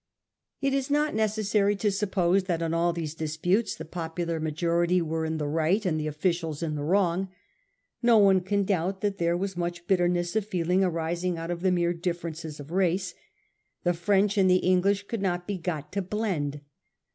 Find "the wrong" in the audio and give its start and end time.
6.73-7.29